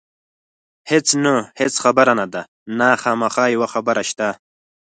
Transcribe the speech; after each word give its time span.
هېڅ 0.91 1.07
نه، 1.23 1.35
هېڅ 1.59 1.73
خبره 1.83 2.13
نه 2.19 2.25
ده، 2.33 2.41
نه، 2.79 2.89
خامخا 3.01 3.45
یوه 3.55 3.67
خبره 3.73 4.01
شته. 4.09 4.27